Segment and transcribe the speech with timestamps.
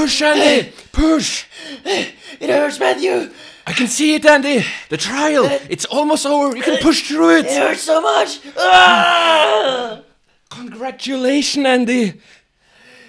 [0.00, 0.72] Push, Andy!
[0.92, 1.44] Push!
[1.84, 3.30] It hurts, Matthew.
[3.66, 4.64] I can see it, Andy!
[4.88, 5.44] The trial!
[5.68, 6.56] It's almost over!
[6.56, 7.52] You can push through It it!
[7.58, 8.40] hurts so much.
[8.56, 10.00] Ah!
[10.48, 12.14] Congratulations, Andy!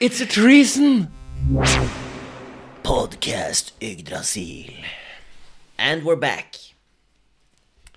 [0.01, 1.07] It's a treason!
[2.83, 4.73] Podcast Yggdrasil.
[5.77, 6.57] And we're back.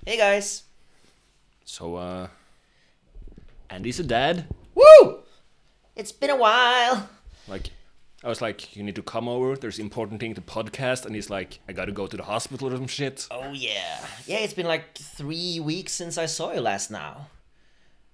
[0.07, 0.63] Hey guys.
[1.65, 2.29] So, uh.
[3.69, 4.47] Andy's a dad.
[4.77, 5.19] Woo!
[5.97, 7.09] It's been a while.
[7.49, 7.71] Like,
[8.25, 9.55] I was like, you need to come over.
[9.55, 11.05] There's important thing to podcast.
[11.05, 13.29] And he's like, I gotta go to the hospital or some shit.
[13.31, 14.07] Oh yeah.
[14.27, 17.29] Yeah, it's been like three weeks since I saw you last now.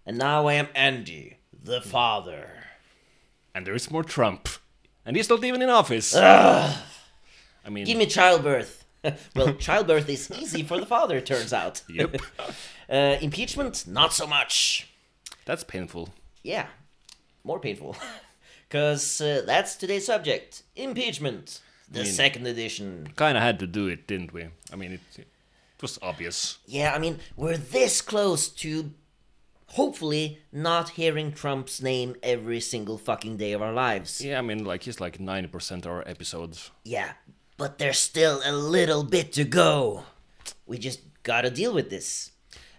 [0.05, 2.51] And now I am Andy, the father.
[3.55, 4.49] And there's more Trump.
[5.07, 6.15] And he's not even in office.
[6.17, 6.75] I
[7.69, 8.85] mean, Give me childbirth.
[9.37, 11.83] well, childbirth is easy for the father, it turns out.
[11.89, 12.17] yep.
[12.91, 14.89] Uh, impeachment, not so much.
[15.45, 16.09] That's painful.
[16.43, 16.67] Yeah,
[17.45, 17.97] more painful.
[18.71, 21.61] Because uh, that's today's subject impeachment,
[21.91, 23.09] the mean- second edition.
[23.17, 24.47] Kinda had to do it, didn't we?
[24.73, 25.27] I mean, it, it
[25.83, 26.59] was obvious.
[26.67, 28.93] Yeah, I mean, we're this close to
[29.71, 34.21] hopefully not hearing Trump's name every single fucking day of our lives.
[34.21, 36.71] Yeah, I mean, like, he's like 90% of our episodes.
[36.85, 37.11] Yeah,
[37.57, 40.05] but there's still a little bit to go.
[40.65, 42.31] We just gotta deal with this.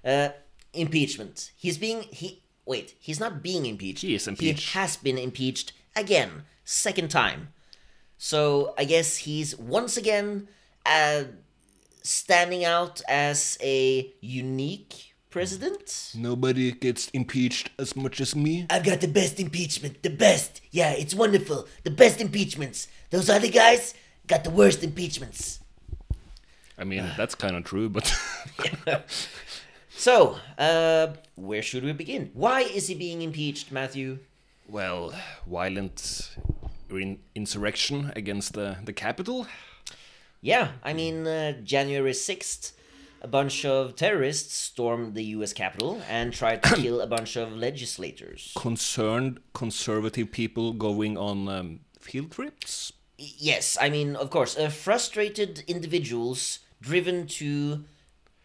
[0.06, 0.30] Uh,
[0.74, 1.52] impeachment.
[1.58, 2.44] He's being he.
[2.66, 4.04] Wait, he's not being impeached.
[4.04, 4.70] He is impeached.
[4.72, 7.50] He has been impeached again, second time.
[8.18, 10.48] So I guess he's once again
[10.86, 11.24] uh,
[12.04, 16.12] standing out as a unique president.
[16.16, 18.68] Nobody gets impeached as much as me.
[18.70, 20.62] I've got the best impeachment, the best.
[20.72, 21.68] Yeah, it's wonderful.
[21.84, 22.88] The best impeachments.
[23.10, 23.94] Those other guys
[24.28, 25.60] got the worst impeachments.
[26.78, 28.14] I mean, that's kind of true, but
[30.02, 32.32] So, uh, where should we begin?
[32.34, 34.18] Why is he being impeached, Matthew?
[34.72, 35.14] Well,
[35.46, 36.32] violent
[36.90, 39.46] in- insurrection against the the Capitol.
[40.42, 42.72] Yeah, I mean, uh, January 6th,
[43.22, 47.52] a bunch of terrorists stormed the US Capitol and tried to kill a bunch of
[47.52, 48.54] legislators.
[48.56, 52.94] Concerned conservative people going on um, field trips.
[53.18, 57.84] Yes, I mean, of course, uh, frustrated individuals driven to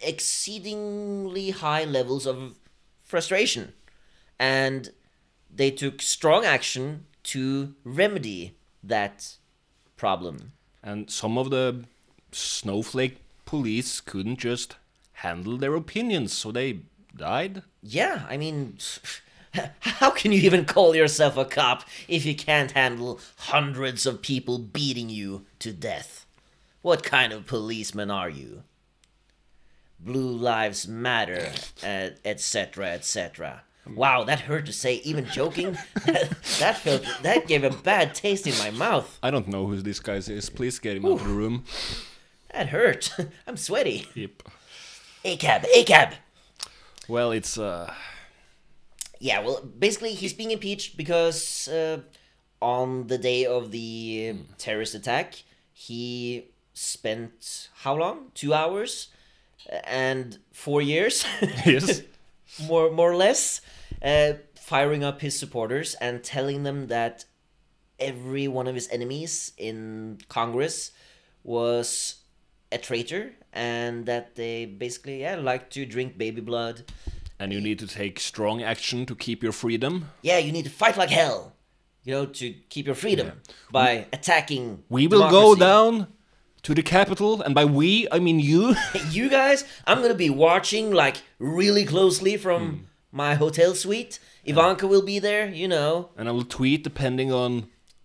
[0.00, 2.58] exceedingly high levels of
[3.00, 3.72] frustration.
[4.38, 4.91] And
[5.56, 9.37] they took strong action to remedy that
[9.97, 10.53] problem.
[10.83, 11.84] And some of the
[12.31, 14.77] snowflake police couldn't just
[15.15, 16.81] handle their opinions, so they
[17.17, 17.62] died.
[17.83, 18.78] Yeah, I mean,
[19.81, 24.59] how can you even call yourself a cop if you can't handle hundreds of people
[24.59, 26.27] beating you to death?
[26.83, 28.62] What kind of policeman are you?
[29.99, 31.50] Blue Lives Matter,
[31.83, 33.62] uh, etc., etc.
[33.94, 34.97] Wow, that hurt to say.
[35.04, 39.19] Even joking, that, that felt that gave a bad taste in my mouth.
[39.22, 40.50] I don't know who this guy is.
[40.50, 41.64] Please get him out of the room.
[42.52, 43.14] That hurt.
[43.46, 44.06] I'm sweaty.
[44.14, 44.42] Yep.
[45.25, 46.14] ACAB, ACAB.
[47.08, 47.92] Well, it's uh,
[49.20, 52.00] Yeah, well, basically, he's being impeached because uh,
[52.60, 55.42] on the day of the um, terrorist attack,
[55.72, 58.30] he spent how long?
[58.34, 59.08] Two hours
[59.84, 61.25] and four years,
[61.64, 62.02] yes.
[62.69, 63.60] more more or less,
[64.02, 67.24] uh, firing up his supporters and telling them that
[67.98, 70.90] every one of his enemies in Congress
[71.42, 72.16] was
[72.72, 76.84] a traitor and that they basically yeah like to drink baby blood.
[77.38, 80.08] And you need to take strong action to keep your freedom.
[80.22, 81.52] yeah, you need to fight like hell,
[82.02, 83.32] you know, to keep your freedom
[83.70, 84.82] by attacking.
[84.88, 86.08] We will go down
[86.62, 88.74] to the Capitol, and by we, I mean you.
[89.10, 92.76] You guys, I'm gonna be watching like really closely from Hmm.
[93.25, 94.15] My hotel suite.
[94.44, 96.10] Ivanka will be there, you know.
[96.19, 97.50] and I will tweet depending on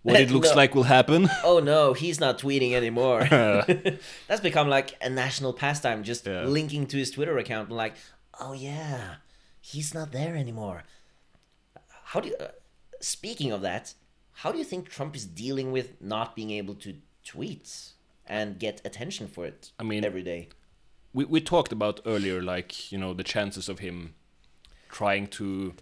[0.03, 0.55] what it looks No.
[0.61, 1.21] like will happen.
[1.51, 3.21] Oh no, he's not tweeting anymore.
[4.27, 6.43] That's become like a national pastime, just Yeah.
[6.45, 7.95] linking to his Twitter account and like,
[8.39, 9.01] oh yeah,
[9.71, 10.79] he's not there anymore.
[12.11, 12.35] How do you?
[12.39, 12.47] Uh,
[12.99, 13.93] speaking of that,
[14.41, 16.95] how do you think Trump is dealing with not being able to
[17.25, 17.67] tweet
[18.25, 19.71] and get attention for it?
[19.79, 20.41] I mean- every day.
[21.13, 24.13] we, we talked about earlier, like, you know, the chances of him
[24.91, 25.73] trying to.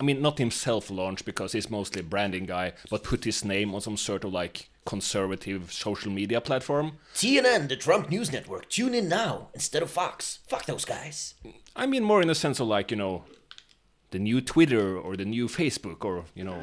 [0.00, 3.74] I mean, not himself launch because he's mostly a branding guy, but put his name
[3.74, 6.92] on some sort of like conservative social media platform.
[7.14, 8.68] TNN, the Trump News Network.
[8.68, 10.38] Tune in now instead of Fox.
[10.48, 11.34] Fuck those guys.
[11.74, 13.24] I mean, more in the sense of like, you know,
[14.12, 16.62] the new Twitter or the new Facebook or, you know.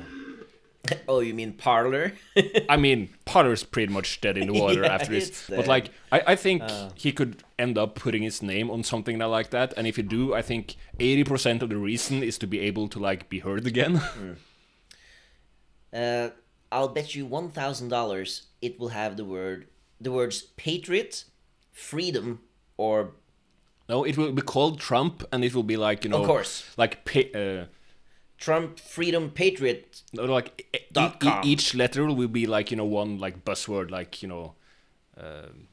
[1.07, 2.13] Oh, you mean Parler?
[2.69, 5.45] I mean, Parler's pretty much dead in the water Yeah, after this.
[5.49, 6.63] But like, I, I think
[6.95, 9.73] he could end up putting his name on something like that.
[9.77, 12.99] And if you do, I think 80% of the reason is to be able to
[12.99, 14.01] like be heard again.
[15.93, 16.29] uh,
[16.71, 19.67] I'll bet you one thousand dollars it will have the word
[20.01, 21.23] the words patriot,
[21.71, 22.41] freedom,
[22.77, 23.11] or
[23.87, 26.65] No, it will be called Trump, and it will be like you know, Of course.
[26.75, 27.65] like pa- uh,
[28.37, 30.01] Trump, freedom, patriot.
[30.13, 34.21] no, like e- e- each letter will be like you know one like buzzword, like
[34.21, 34.53] you know.
[35.17, 35.67] Um,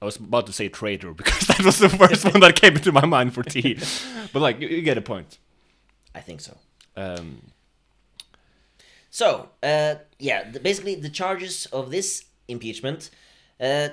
[0.00, 2.92] I was about to say traitor because that was the first one that came into
[2.92, 3.78] my mind for T,
[4.32, 5.38] but like you, you get a point.
[6.14, 6.56] I think so.
[6.96, 7.42] Um,
[9.10, 13.10] So, uh, yeah, the, basically the charges of this impeachment,
[13.60, 13.88] uh,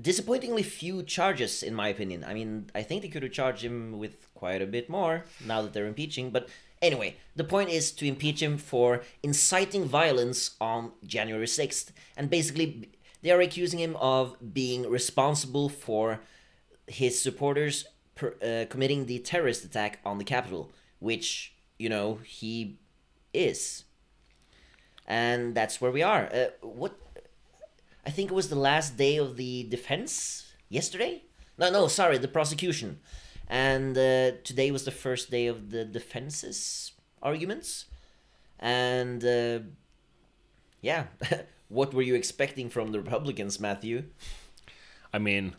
[0.00, 2.24] disappointingly few charges in my opinion.
[2.24, 5.62] I mean, I think they could have charged him with quite a bit more now
[5.62, 6.30] that they're impeaching.
[6.30, 6.48] But
[6.80, 12.90] anyway, the point is to impeach him for inciting violence on January sixth, and basically
[13.22, 16.20] they are accusing him of being responsible for
[16.86, 22.78] his supporters per, uh, committing the terrorist attack on the Capitol, which you know he
[23.34, 23.86] is
[25.06, 26.28] and that's where we are.
[26.32, 26.98] Uh, what?
[28.04, 31.22] I think it was the last day of the defense yesterday.
[31.58, 33.00] No, no, sorry, the prosecution,
[33.48, 37.86] and uh, today was the first day of the defense's arguments,
[38.58, 39.60] and uh,
[40.80, 41.04] yeah,
[41.68, 44.04] what were you expecting from the Republicans, Matthew?
[45.12, 45.54] I mean,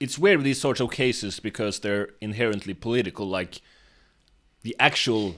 [0.00, 3.28] it's weird with these sorts of cases because they're inherently political.
[3.28, 3.60] Like
[4.62, 5.36] the actual,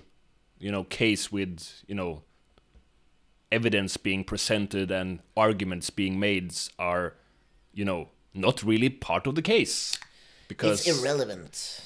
[0.59, 2.23] you know, case with you know
[3.51, 7.15] evidence being presented and arguments being made are,
[7.73, 9.99] you know, not really part of the case
[10.49, 11.83] because It's irrelevant.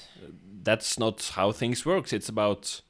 [0.62, 2.12] that's not how things works.
[2.12, 2.80] It's about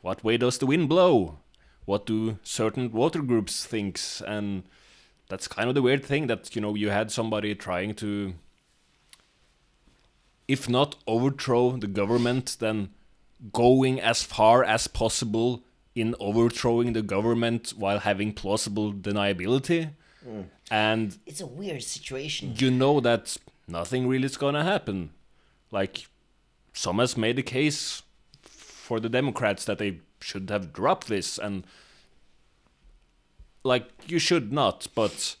[0.00, 1.38] what way does the wind blow?
[1.84, 4.20] What do certain water groups thinks?
[4.20, 4.64] And
[5.28, 8.34] that's kind of the weird thing that you know you had somebody trying to,
[10.48, 12.90] if not overthrow the government, then
[13.52, 15.62] going as far as possible
[15.94, 19.90] in overthrowing the government while having plausible deniability.
[20.26, 20.44] Mm.
[20.70, 22.54] And It's a weird situation.
[22.58, 25.10] you know that nothing really is gonna happen.
[25.70, 26.06] Like,
[26.72, 28.02] some has made a case
[28.42, 31.66] for the Democrats that they should have dropped this, and
[33.64, 35.36] like you should not, but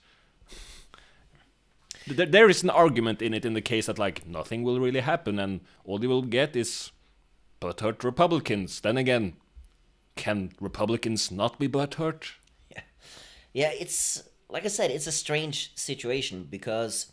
[2.06, 5.00] there, there is an argument in it in the case that like nothing will really
[5.00, 6.90] happen, and all you will get is
[7.60, 8.80] butthurt Republicans.
[8.80, 9.36] Then again,
[10.16, 12.32] can Republicans not be butthurt?
[13.52, 17.12] Yeah, it's like I said, it's a strange situation because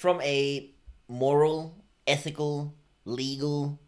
[0.00, 0.70] from a
[1.08, 1.76] moral,
[2.06, 2.74] ethical,
[3.04, 3.78] legal,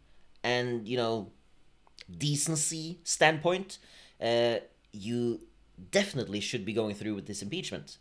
[0.43, 1.31] and you know,
[2.15, 3.79] decency standpoint,
[4.21, 4.57] uh,
[4.91, 5.39] you
[5.89, 7.97] definitely should be going through with this impeachment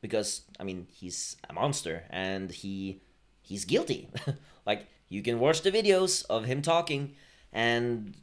[0.00, 3.00] because I mean he's a monster and he
[3.42, 4.10] he's guilty.
[4.66, 7.16] like you can watch the videos of him talking,
[7.52, 8.14] and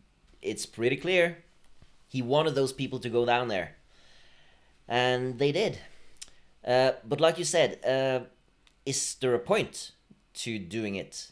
[0.42, 1.40] it's pretty clear
[2.08, 3.76] he wanted those people to go down there
[4.88, 5.80] and they did.
[6.66, 8.26] Uh, but like you said, uh,
[8.86, 9.92] is there a point
[10.34, 11.32] to doing it?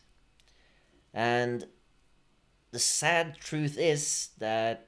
[1.13, 1.65] And
[2.71, 4.87] the sad truth is that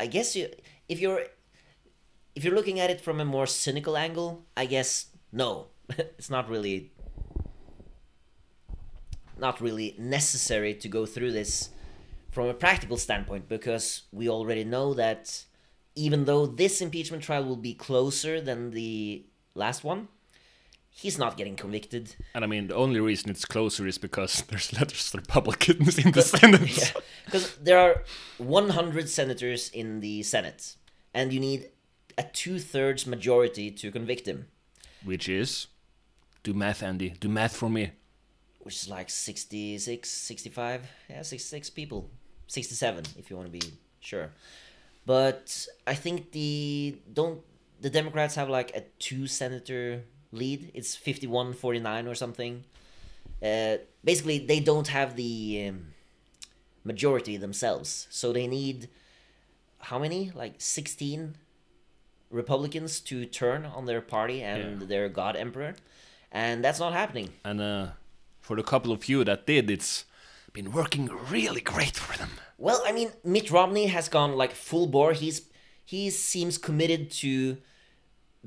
[0.00, 0.48] I guess you,
[0.88, 1.24] if you're,
[2.34, 6.48] if you're looking at it from a more cynical angle, I guess no, it's not
[6.48, 6.92] really,
[9.38, 11.70] not really necessary to go through this
[12.30, 15.44] from a practical standpoint because we already know that
[15.94, 20.08] even though this impeachment trial will be closer than the last one,
[20.94, 22.14] he's not getting convicted.
[22.34, 26.12] And I mean, the only reason it's closer is because there's letters less Republicans in
[26.12, 26.94] the Senate.
[27.24, 28.02] Because there are
[28.38, 30.76] 100 senators in the Senate,
[31.14, 31.70] and you need
[32.18, 34.46] a two thirds majority to convict him,
[35.04, 35.66] Which is,
[36.42, 37.10] do math, Andy.
[37.20, 37.92] Do math for me.
[38.60, 42.10] which is like 66, 65, yeah, 66 people.
[42.48, 44.30] 67, if you want to be sure.
[45.06, 47.40] But I think the don't
[47.80, 50.70] the Democrats have like a two senator lead.
[50.74, 52.64] It's 51 49 or something.
[53.42, 55.86] Uh, basically, they don't have the um,
[56.84, 58.06] majority themselves.
[58.10, 58.88] So they need
[59.80, 60.30] how many?
[60.34, 61.34] Like 16
[62.30, 64.86] Republicans to turn on their party and Yeah.
[64.86, 65.74] their God Emperor.
[66.30, 67.30] And that's not happening.
[67.44, 67.86] And uh,
[68.40, 70.04] for the couple of you that did, it's
[70.52, 72.30] been working really great for them.
[72.58, 75.12] Well, I mean, Mitt Romney has gone like full bore.
[75.12, 75.42] He's
[75.84, 77.58] he seems committed to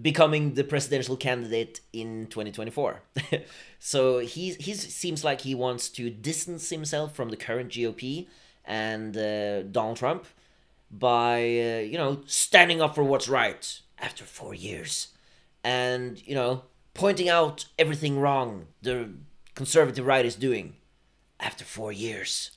[0.01, 3.01] becoming the presidential candidate in 2024.
[3.79, 8.27] so he he seems like he wants to distance himself from the current GOP
[8.65, 10.25] and uh, Donald Trump
[10.91, 15.09] by uh, you know standing up for what's right after 4 years
[15.63, 19.09] and you know pointing out everything wrong the
[19.55, 20.75] conservative right is doing
[21.39, 22.51] after 4 years.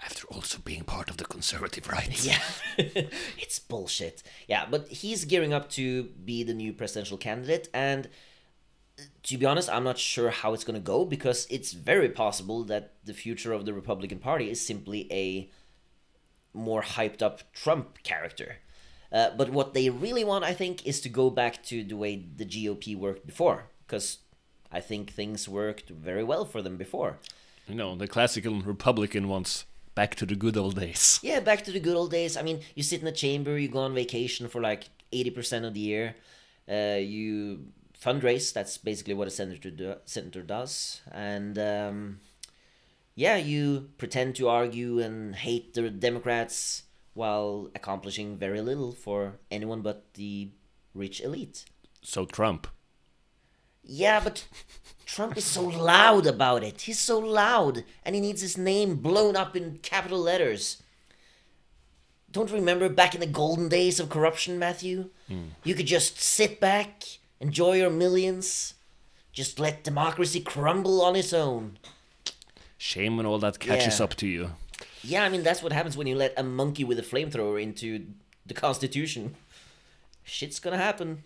[0.00, 2.24] After also being part of the conservative right.
[2.24, 2.40] Yeah,
[3.38, 4.22] it's bullshit.
[4.46, 8.06] Yeah, but he's gearing up to be the new presidential candidate, and
[8.98, 12.08] uh, to be honest, I'm not sure how it's going to go because it's very
[12.08, 15.50] possible that the future of the Republican Party is simply a
[16.54, 18.56] more hyped up Trump character.
[19.10, 22.24] Uh, but what they really want, I think, is to go back to the way
[22.36, 24.18] the GOP worked before, because
[24.70, 27.18] I think things worked very well for them before.
[27.66, 29.64] You know, the classical Republican wants
[29.98, 31.18] back to the good old days.
[31.24, 32.36] Yeah, back to the good old days.
[32.36, 35.74] I mean, you sit in a chamber, you go on vacation for like 80% of
[35.74, 36.14] the year,
[36.70, 37.64] uh, you
[38.00, 42.20] fundraise, that's basically what a senator, do, senator does, and um,
[43.16, 49.82] yeah, you pretend to argue and hate the Democrats while accomplishing very little for anyone
[49.82, 50.50] but the
[50.94, 51.64] rich elite.
[52.02, 52.68] So Trump.
[53.90, 54.44] Yeah, but
[55.06, 56.82] Trump is so loud about it.
[56.82, 60.82] He's so loud, and he needs his name blown up in capital letters.
[62.30, 65.08] Don't remember back in the golden days of corruption, Matthew?
[65.64, 67.02] You could just sit back,
[67.40, 68.74] enjoy your millions,
[69.32, 71.78] just let democracy crumble on its own.
[72.76, 74.04] Shame when all that catches Yeah.
[74.04, 74.50] up to you.
[75.02, 78.06] Yeah, I mean, that's what happens when you let a monkey with a flamethrower into
[78.44, 79.34] the Constitution.
[80.24, 81.22] Shit's gonna happen.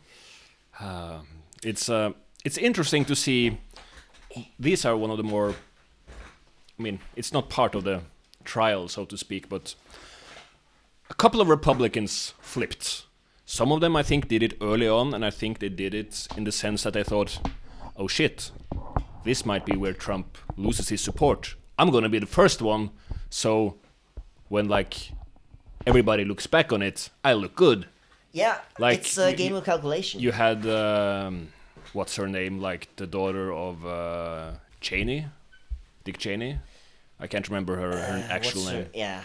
[1.65, 2.13] It's uh,
[2.45, 3.59] it's interesting to see.
[4.59, 5.55] These are one of the more.
[6.79, 8.01] I mean, it's not part of the
[8.45, 9.75] trial, so to speak, but
[11.11, 13.05] a couple of Republicans flipped.
[13.45, 16.27] Some of them, I think, did it early on, and I think they did it
[16.37, 17.39] in the sense that they thought,
[17.97, 18.51] "Oh shit,
[19.25, 21.55] this might be where Trump loses his support.
[21.79, 22.91] I'm gonna be the first one."
[23.29, 23.77] So,
[24.49, 25.13] when like
[25.87, 27.87] everybody looks back on it, I look good.
[28.33, 30.21] Yeah, Like, it's a game of calculation.
[30.21, 31.49] You had um,
[31.93, 35.27] what's her name, like the daughter of uh, Cheney,
[36.05, 36.59] Dick Cheney.
[37.21, 38.91] I can't remember her, her Uh, actual what's her- name.
[38.95, 39.23] yeah,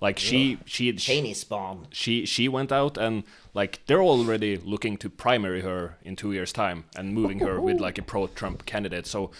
[0.00, 1.86] Like she, she, Cheney spawn.
[1.92, 3.22] she, she went out and
[3.54, 7.80] like they're already looking to primary her in two years' time and moving her with
[7.80, 9.06] like a pro-Trump candidate.
[9.06, 9.30] So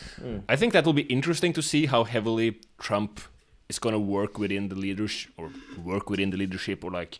[0.48, 3.20] I think that will be interesting to see how heavily Trump
[3.68, 5.50] is going to work within the leadership or
[5.82, 7.18] work within the leadership or like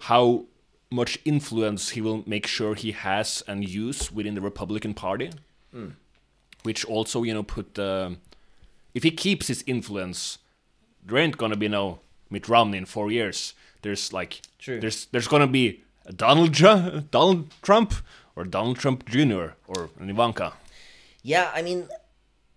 [0.00, 0.44] how
[0.90, 5.30] much influence he will make sure he has and use within the Republican Party,
[6.62, 8.18] which also you know put um
[8.94, 10.38] if he keeps his influence,
[11.04, 13.54] there ain't gonna be no Mitt Romney in four years.
[13.82, 14.80] There's like True.
[14.80, 15.82] there's there's gonna be
[16.16, 17.94] Donald Ju- Donald Trump
[18.34, 19.48] or Donald Trump Jr.
[19.66, 20.54] or an Ivanka.
[21.22, 21.88] Yeah, I mean,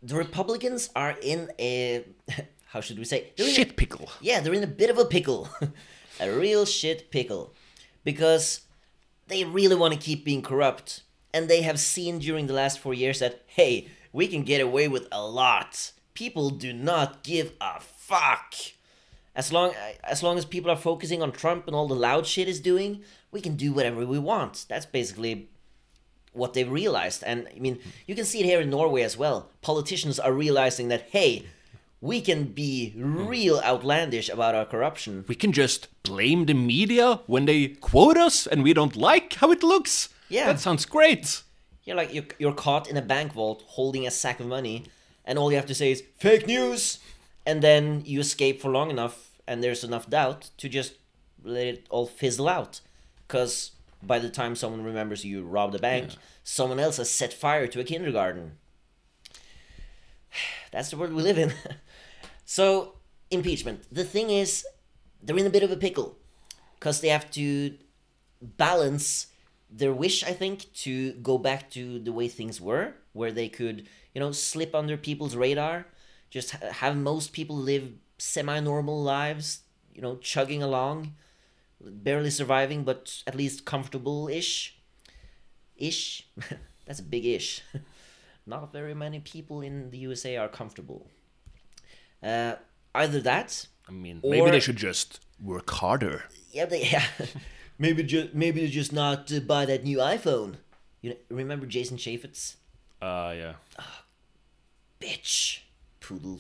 [0.02, 2.06] the Republicans are in a
[2.68, 3.32] how should we say?
[3.38, 4.10] A- Shit pickle.
[4.22, 5.50] yeah, they're in a bit of a pickle,
[6.20, 7.54] a real shit pickle,
[8.04, 8.62] because
[9.28, 11.04] they really want to keep being corrupt,
[11.34, 14.88] and they have seen during the last four years that hey, we can get away
[14.88, 15.92] with a lot.
[16.14, 18.54] People do not give a fuck.
[19.34, 22.50] As long as long as people are focusing on Trump and all the loud shit
[22.50, 24.66] is doing, we can do whatever we want.
[24.68, 25.50] That's basically
[26.34, 27.24] what they've realized.
[27.24, 29.50] And I mean, you can see it here in Norway as well.
[29.62, 31.46] Politicians are realizing that hey,
[32.02, 33.28] we can be hmm.
[33.28, 35.24] real outlandish about our corruption.
[35.28, 39.52] We can just blame the media when they quote us and we don't like how
[39.52, 40.10] it looks.
[40.28, 40.48] Yeah.
[40.48, 41.44] That sounds great.
[41.84, 44.86] You're like you're, you're caught in a bank vault holding a sack of money,
[45.26, 47.00] and all you have to say is fake news,
[47.46, 50.94] and then you escape for long enough, and there's enough doubt to just
[51.44, 52.82] let it all fizzle out,
[53.28, 53.72] because
[54.04, 56.12] by the time someone remembers you robbed a bank,
[56.44, 58.54] someone else has set fire to a kindergarten.
[60.72, 61.54] That's the world we live in.
[62.52, 62.96] so
[63.30, 63.86] impeachment.
[63.94, 64.66] The thing is,
[65.24, 66.18] they're in a bit of a pickle,
[66.76, 67.76] because they have to
[68.42, 69.28] balance
[69.70, 73.88] their wish, I think, to go back to the way things were, where they could,
[74.14, 75.86] you know, slip under people's radar,
[76.30, 79.62] just ha- have most people live semi normal lives,
[79.96, 81.14] you know, chugging along,
[81.80, 84.78] barely surviving, but at least comfortable ish.
[85.78, 86.28] Ish?
[86.86, 87.62] That's a big ish.
[88.46, 91.08] Not very many people in the USA are comfortable.
[92.24, 92.56] Uh,
[92.94, 96.24] either that, I mean, maybe they should just work harder.
[96.52, 97.06] yeah, they yeah.
[97.80, 100.56] maybe just maybe they just not uh, buy that new iPhone.
[101.02, 102.56] You know, remember Jason Chaffetz?
[103.02, 103.54] Uh, yeah.
[105.00, 105.62] Bitch,
[106.00, 106.40] poodle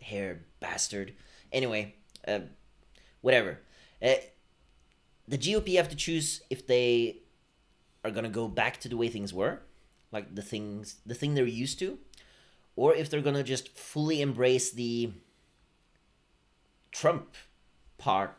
[0.00, 1.12] hair bastard.
[1.52, 1.94] Anyway,
[2.26, 2.40] uh,
[3.20, 3.58] whatever.
[4.02, 4.14] Uh,
[5.28, 7.18] the GOP have to choose if they
[8.02, 9.60] are gonna go back to the way things were,
[10.12, 11.98] like the things the thing they're used to,
[12.76, 15.10] or if they're gonna just fully embrace the
[16.92, 17.34] Trump
[17.98, 18.36] part,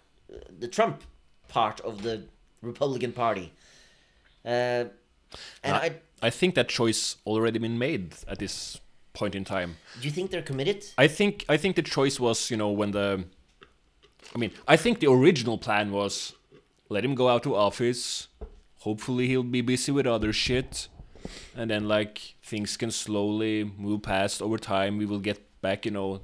[0.60, 1.04] the Trump
[1.48, 2.24] part of the
[2.62, 3.52] Republican Party.
[4.44, 4.86] Uh,
[5.64, 8.80] and I, I, I think that choice already been made at this
[9.14, 9.78] point in time.
[10.00, 10.86] do you think they're committed?
[10.98, 13.26] I think I think the choice was, you know, when the
[14.34, 16.34] I mean, I think the original plan was
[16.90, 18.28] let him go out to office.
[18.80, 20.88] Hopefully, he'll be busy with other shit,
[21.56, 24.98] and then like things can slowly move past over time.
[24.98, 26.22] We will get back, you know,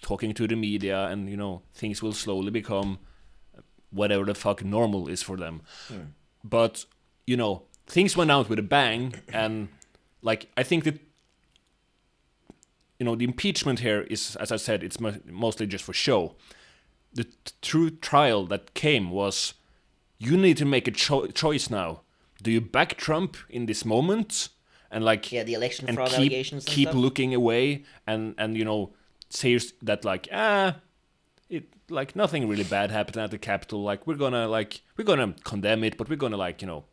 [0.00, 2.98] talking to the media, and you know, things will slowly become
[3.90, 5.62] whatever the fuck normal is for them.
[5.88, 6.00] Hmm.
[6.44, 6.84] But
[7.26, 9.68] you know, things went out with a bang, and
[10.22, 10.98] like I think that
[12.98, 16.34] you know the impeachment here is, as I said, it's mo- mostly just for show.
[17.14, 17.26] The
[17.60, 19.54] true trial that came was
[20.18, 22.00] you need to make a cho- choice now.
[22.42, 24.48] Do you back Trump in this moment
[24.90, 27.00] and like Yeah, the election and fraud keep allegations and keep stuff?
[27.00, 28.90] looking away and and you know
[29.30, 30.76] say that like ah
[31.48, 33.82] it like nothing really bad happened at the Capitol.
[33.82, 36.84] Like we're gonna like we're gonna condemn it, but we're gonna like you know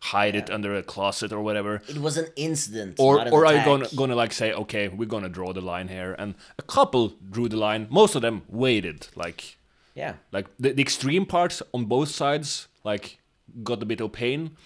[0.00, 1.80] hide it under a closet or whatever.
[1.88, 5.08] It was an incident, Or an or are you gonna gonna like say okay we're
[5.08, 6.14] gonna draw the line here?
[6.18, 7.86] And a couple drew the line.
[7.90, 9.08] Most of them waited.
[9.14, 9.56] Like
[9.94, 10.14] Yeah.
[10.32, 13.18] like the, the extreme parts on both sides like
[13.62, 14.56] got a bit of pain.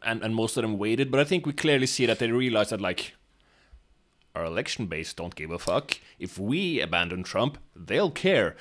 [0.00, 2.70] And, and most of them waited, but I think we clearly see that they realized
[2.70, 3.14] that like
[4.34, 5.98] our election base don't give a fuck.
[6.20, 8.56] If we abandon Trump, they'll care.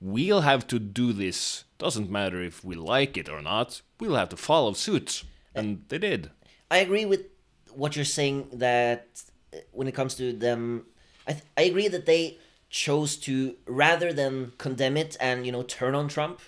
[0.00, 1.64] We'll have to do this.
[1.78, 3.80] Doesn't matter if we like it or not.
[4.00, 5.22] We'll have to follow suit.
[5.54, 6.30] And they did.
[6.70, 7.26] I agree with
[7.72, 9.06] what you're saying that
[9.52, 10.86] uh, when it comes to them,
[11.28, 12.38] I, th- I agree that they
[12.68, 16.40] chose to rather than condemn it and you know turn on Trump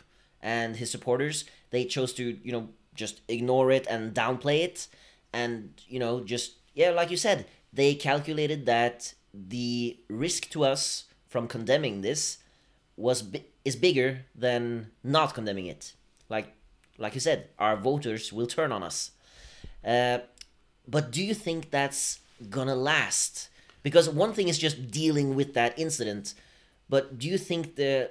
[0.46, 4.86] and his supporters, they chose to you know just ignore it and downplay it,
[5.32, 11.04] and you know just yeah, like you said, they calculated that the risk to us
[11.28, 12.38] from condemning this
[12.96, 13.24] was
[13.64, 15.94] is bigger than not condemning it.
[16.28, 16.54] Like
[16.96, 19.10] like you said, our voters will turn on us.
[19.84, 20.18] Uh,
[20.86, 23.48] but do you think that's gonna last?
[23.82, 26.34] Because one thing is just dealing with that incident,
[26.88, 28.10] but do you think the,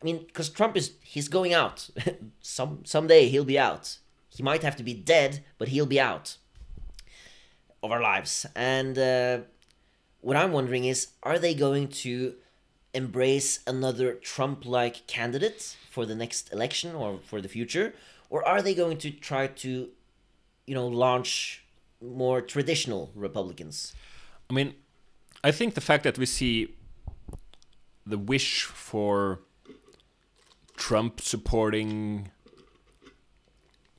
[0.00, 1.90] I mean, because Trump is he's going out.
[2.40, 3.98] Some someday he'll be out.
[4.28, 6.36] He might have to be dead, but he'll be out
[7.82, 8.46] of our lives.
[8.54, 9.38] And uh,
[10.20, 12.34] what I'm wondering is, are they going to
[12.94, 17.94] embrace another Trump-like candidate for the next election or for the future,
[18.28, 19.88] or are they going to try to,
[20.66, 21.64] you know, launch
[22.00, 23.94] more traditional Republicans?
[24.48, 24.74] I mean,
[25.42, 26.74] I think the fact that we see
[28.06, 29.40] the wish for
[30.80, 32.30] Trump supporting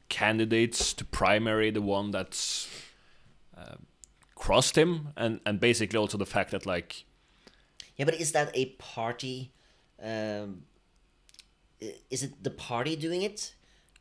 [0.10, 2.68] candidates to primary the one that's
[3.56, 3.76] uh,
[4.36, 7.06] crossed him, and and basically also the fact that like
[7.98, 9.52] Yeah, but is that a party?
[10.04, 10.64] Um,
[12.10, 13.54] is it the party doing it?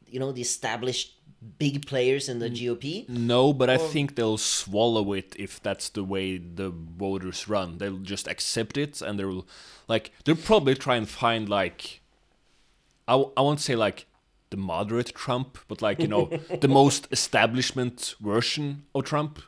[0.07, 1.16] You know, the established
[1.59, 3.09] big players in the GOP.
[3.09, 7.79] no, but I think they'll swallow it if that's the way the voters run.
[7.79, 9.47] They'll just accept it, and they'll
[9.87, 11.99] like they'll probably try and find like
[13.11, 14.07] I, w- I won't say like
[14.51, 19.40] the moderate Trump, but like you know the most establishment version of Trump,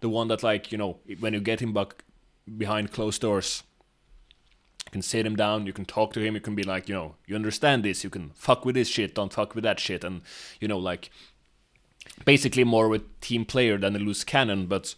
[0.00, 2.04] the one that like you know when you get him back
[2.56, 3.64] behind closed doors,
[4.86, 6.94] you can sit him down, you can talk to him, you can be like you
[6.94, 10.04] know you understand this, you can fuck with this shit, don't fuck with that shit,
[10.04, 10.22] and
[10.60, 11.10] you know like
[12.24, 14.66] basically more of a team player than a loose cannon.
[14.66, 14.94] But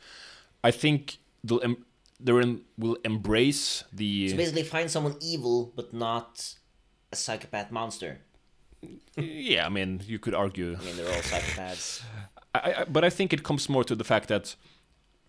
[0.63, 1.87] I think they'll em-
[2.21, 6.55] they're in, will embrace the So basically, find someone evil but not
[7.13, 8.19] a psychopath monster.
[9.17, 9.67] yeah.
[9.67, 10.77] I mean you could argue.
[10.81, 12.03] I mean, they're all psychopaths.
[12.55, 14.57] I, I, but I think it comes more to the fact that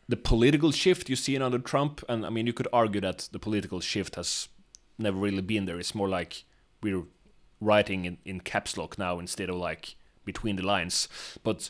[0.07, 3.39] the political shift you see under Trump, and I mean, you could argue that the
[3.39, 4.49] political shift has
[4.97, 5.79] never really been there.
[5.79, 6.43] It's more like
[6.81, 7.03] we're
[7.61, 11.07] writing in, in caps lock now instead of like between the lines.
[11.43, 11.69] But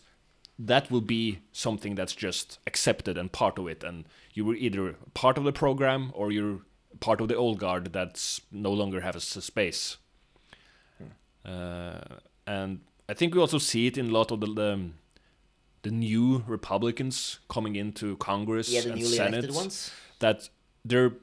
[0.58, 4.96] that will be something that's just accepted and part of it, and you were either
[5.14, 6.62] part of the program or you're
[7.00, 9.98] part of the old guard that's no longer has a space.
[11.46, 12.00] Uh,
[12.48, 12.80] and
[13.10, 14.90] I think we also see it in a lot of the, the
[15.84, 20.50] the new Republicans coming into Congress Yeah, and Senate that
[20.86, 21.14] they're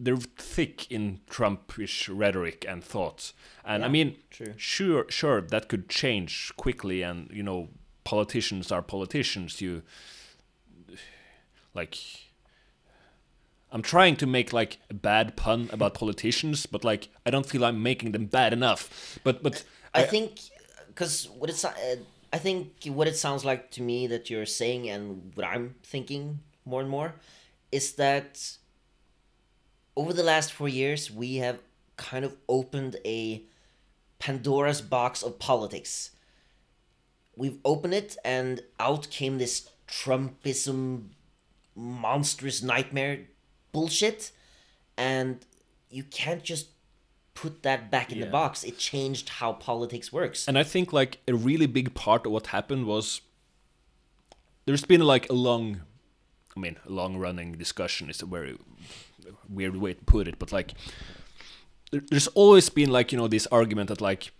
[0.00, 3.34] they're thick in Trumpish rhetoric and thoughts.
[3.64, 4.54] And I mean, true.
[4.56, 7.02] sure, sure, that could change quickly.
[7.02, 7.68] And you know,
[8.04, 9.60] politicians are politicians.
[9.60, 9.82] You
[11.74, 11.96] like.
[13.72, 17.64] I'm trying to make like a bad pun about politicians, but like I don't feel
[17.64, 19.18] I'm making them bad enough.
[19.22, 20.40] But but I think
[20.88, 21.96] because what it's uh,
[22.32, 26.40] I think what it sounds like to me that you're saying and what I'm thinking
[26.64, 27.14] more and more
[27.72, 28.56] is that
[29.96, 31.60] over the last 4 years we have
[31.96, 33.44] kind of opened a
[34.18, 36.10] Pandora's box of politics.
[37.36, 41.08] We've opened it and out came this Trumpism
[41.74, 43.26] monstrous nightmare
[43.72, 44.32] bullshit
[44.96, 45.44] and
[45.90, 46.68] you can't just
[47.34, 48.64] put that back in the box.
[48.64, 50.46] It changed how politics works.
[50.46, 53.22] And I think like a really big part of what happened was
[54.66, 55.80] there's been like a long,
[56.56, 58.58] I mean, a long running discussion is a very
[59.48, 60.74] weird way to put it, but like
[61.90, 64.32] there's always been like you know this argument that like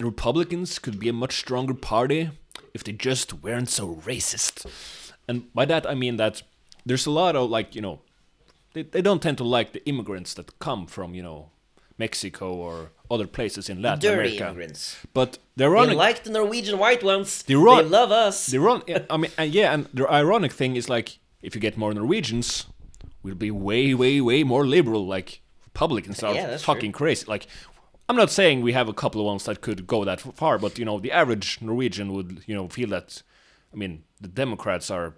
[0.00, 2.30] Republicans could be a much stronger party
[2.74, 4.66] if they just weren't so racist,
[5.28, 6.42] and by that I mean that
[6.84, 8.00] there's a lot of like you know
[8.76, 11.50] they they don't tend to like the immigrants that come from you know
[11.98, 14.44] Mexico or other places in Latin Dirty America.
[14.44, 14.96] immigrants.
[15.14, 17.42] But the They ironic, They like the Norwegian white ones.
[17.42, 18.46] The ro- they love us.
[18.46, 21.76] the iron, I mean, and yeah, and the ironic thing is like if you get
[21.78, 22.66] more Norwegians,
[23.22, 25.06] we'll be way, way, way more liberal.
[25.06, 27.24] Like Republicans are Yeah, that's fucking crazy.
[27.26, 27.46] Like
[28.08, 30.78] I'm not saying we have a couple of ones that could go that far, but
[30.78, 33.22] you know, the average Norwegian would you know feel that.
[33.72, 35.14] I mean, the Democrats are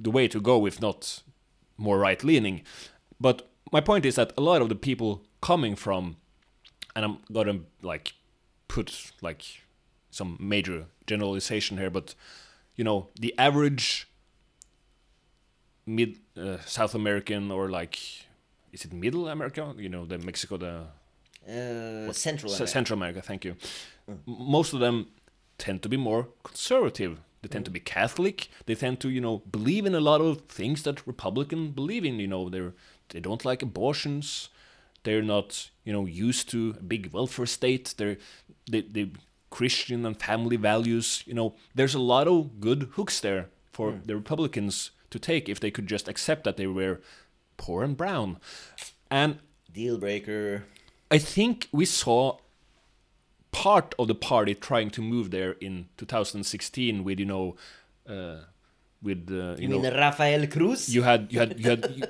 [0.00, 1.22] the way to go, if not
[1.78, 2.62] more right leaning.
[3.20, 6.16] But my point is that a lot of the people coming from,
[6.94, 8.12] and I'm gonna like
[8.68, 9.42] put like
[10.10, 12.14] some major generalization here, but
[12.76, 14.08] you know, the average
[15.86, 17.98] mid uh, South American or like
[18.72, 19.74] is it Middle America?
[19.78, 20.86] You know, the Mexico, the
[21.48, 22.66] Uh, Central America.
[22.66, 23.22] Central America.
[23.22, 23.54] Thank you.
[24.06, 25.06] M- Most of them
[25.56, 27.18] tend to be more conservative.
[27.48, 28.48] They tend to be Catholic.
[28.66, 32.20] They tend to, you know, believe in a lot of things that Republican believe in.
[32.20, 32.74] You know, they're
[33.08, 34.50] they don't like abortions.
[35.04, 37.94] They're not, you know, used to a big welfare state.
[37.96, 38.18] They're
[38.70, 39.12] they they
[39.48, 41.22] Christian and family values.
[41.26, 44.06] You know, there's a lot of good hooks there for hmm.
[44.06, 47.00] the Republicans to take if they could just accept that they were
[47.56, 48.36] poor and brown.
[49.10, 49.38] And
[49.72, 50.64] Deal breaker.
[51.10, 52.38] I think we saw
[53.52, 57.56] part of the party trying to move there in 2016 with you know
[58.08, 58.36] uh,
[59.02, 60.88] with uh, you, You know mean Rafael Cruz?
[60.94, 62.02] you had you had you had you,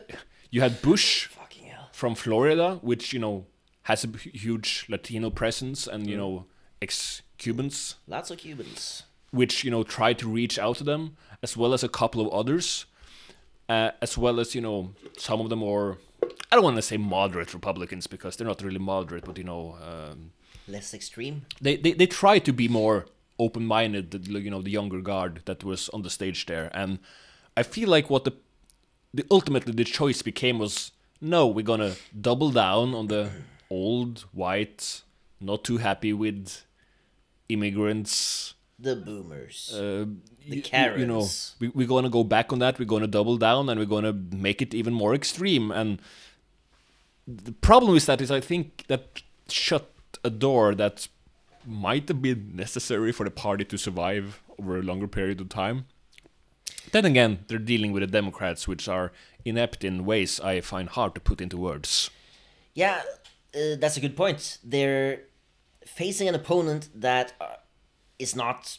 [0.51, 1.88] you had Bush Fucking hell.
[1.92, 3.46] from Florida which you know
[3.83, 6.18] has a huge Latino presence and you Mm.
[6.18, 6.44] know
[6.83, 9.03] ex Cubans Lots of Cubans.
[9.31, 12.29] which you know try to reach out to them as well as a couple of
[12.33, 12.87] others
[13.68, 15.98] uh, as well as you know some of the more
[16.51, 19.77] I don't want to say moderate Republicans because they're not really moderate but you know
[19.83, 20.33] um,
[20.68, 21.42] Less extreme.
[21.61, 23.07] they, they they try to be more
[23.38, 26.98] open minded the you know the younger guard that was on the stage there and
[27.57, 28.33] i feel like what the
[29.14, 33.31] the ultimately the choice became was no we're gonna double down on the
[33.70, 35.02] old white
[35.40, 36.64] not too happy with
[37.48, 39.70] immigrants The boomers.
[39.74, 40.07] uh,
[40.48, 41.26] The y- you know
[41.61, 44.61] we, we're gonna go back on that we're gonna double down and we're gonna make
[44.62, 46.00] it even more extreme and
[47.26, 49.85] the problem is that is i think that shut
[50.24, 51.09] a door that
[51.66, 55.87] might have been necessary for the party to survive over a longer period of time
[56.92, 59.12] then again they're dealing with the democrats which are
[59.44, 62.11] inept in ways i find hard to put into words
[62.74, 63.02] Yeah,
[63.54, 64.59] uh, that's a good point.
[64.62, 65.22] They're
[65.85, 67.57] facing an opponent that uh,
[68.18, 68.78] is not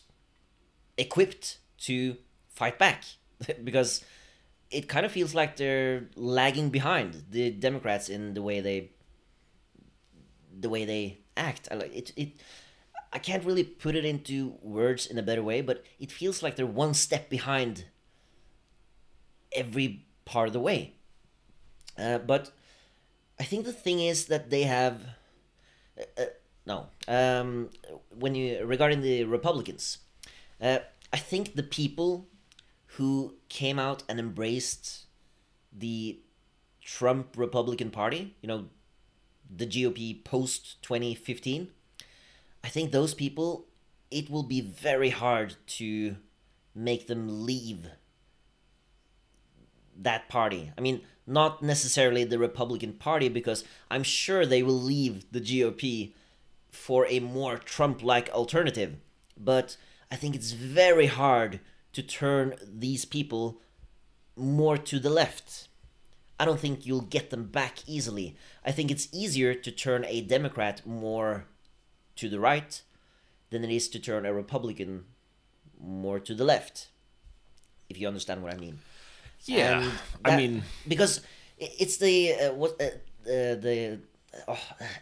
[0.98, 2.16] equipped to
[2.48, 3.04] fight back
[3.64, 4.06] because
[4.72, 8.92] it kind of feels like they're lagging behind the Democrats in the way they
[10.58, 11.68] the way they act.
[11.72, 12.12] I like it.
[12.16, 12.30] It
[13.12, 16.56] I can't really put it into words in a better way, but it feels like
[16.56, 17.86] they're one step behind
[19.52, 20.94] every part of the way.
[21.98, 22.52] Uh, but
[23.40, 25.02] I think the thing is that they have
[26.00, 26.26] uh, uh,
[26.66, 27.70] no um,
[28.18, 30.00] when you regarding the Republicans,
[30.62, 30.80] uh,
[31.12, 32.28] I think the people
[32.98, 35.06] who came out and embraced
[35.72, 36.20] the
[36.82, 38.66] Trump Republican Party, you know,
[39.50, 41.70] the GOP post twenty fifteen,
[42.64, 43.66] I think those people
[44.12, 46.18] it will be very hard to
[46.76, 47.88] make them leave
[49.96, 50.72] that party.
[50.78, 56.14] I mean, not necessarily the Republican Party, because I'm sure they will leave the GOP
[56.72, 58.96] for a more Trump like alternative.
[59.38, 59.78] But
[60.12, 61.60] I think it's very hard
[61.94, 63.62] to turn these people
[64.36, 65.69] more to the left.
[66.40, 68.38] I don't think you'll get them back easily.
[68.66, 71.46] I think it's easier to turn a Democrat more
[72.16, 72.82] to the right
[73.50, 75.06] than it is to turn a Republican
[75.80, 76.88] more to the left.
[77.90, 78.80] If you understand what I mean.
[79.46, 81.22] yeah And i mean because
[81.58, 84.00] it's the uh, what uh, uh, the
[84.48, 84.60] oh,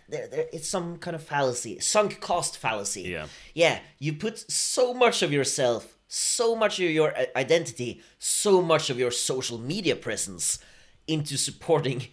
[0.09, 3.03] there, there, it's some kind of fallacy, sunk cost fallacy.
[3.03, 3.27] Yeah.
[3.53, 3.79] yeah.
[3.99, 8.97] You put so much of yourself, so much of your uh, identity, so much of
[8.97, 10.59] your social media presence
[11.07, 12.07] into supporting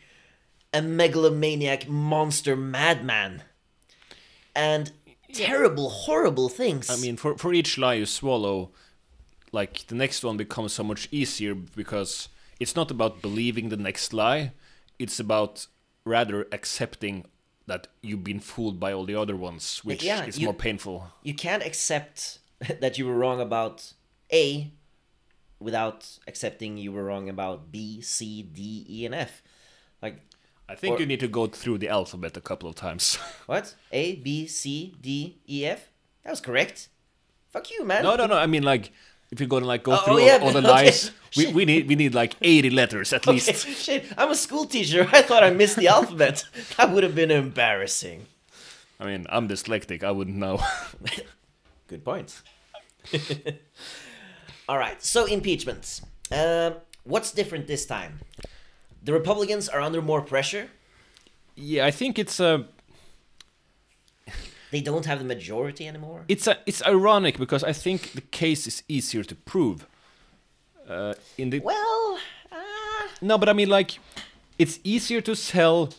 [0.72, 3.42] a megalomaniac monster madman
[4.54, 4.92] and
[5.32, 6.90] terrible, horrible things.
[6.90, 8.70] I mean, for for each lie you swallow,
[9.52, 12.28] like the next one becomes so much easier because
[12.60, 14.52] it's not about believing the next lie.
[14.98, 15.66] It's about
[16.04, 17.24] rather accepting
[17.66, 21.08] that you've been fooled by all the other ones, which Yeah, is you- more painful.
[21.22, 22.38] You can't accept
[22.80, 23.92] that you were wrong about
[24.32, 24.70] A
[25.64, 29.42] without accepting you were wrong about B, C, D, E, and F.
[30.02, 30.16] Like
[30.68, 33.16] I think Or- you need to go through the alphabet a couple of times.
[33.46, 33.74] what?
[33.90, 35.88] A, B, C, D, E, F?
[36.22, 36.88] That was correct.
[37.52, 38.02] Fuck you, man.
[38.02, 38.36] no, no, no.
[38.36, 38.92] I mean, like,
[39.30, 40.68] if you're gonna like go Oh, oh through oh, all, yeah, all the okay.
[40.84, 43.66] lines, we, we need we need like 80 letters at Okay, least.
[43.86, 44.04] shit.
[44.18, 45.08] I'm a school teacher.
[45.12, 46.44] I thought I missed the alphabet.
[46.76, 48.26] That would have been embarrassing.
[49.00, 50.02] I mean, I'm dyslexic.
[50.04, 50.60] I wouldn't know.
[51.88, 52.30] Good point.
[54.68, 56.00] All right, so impeachments.
[56.32, 56.74] Um,
[57.04, 58.20] what's different this time?
[59.02, 60.68] The Republicans are under more pressure.
[61.56, 62.62] yeah, I think it's uh,
[64.70, 66.24] They don't have the majority anymore.
[66.28, 69.86] it's a, it's ironic because I think the case is easier to prove.
[70.88, 72.18] Uh, in the Well,
[72.50, 72.56] uh,
[73.20, 73.98] no, but I mean, like,
[74.58, 75.90] it's easier to sell.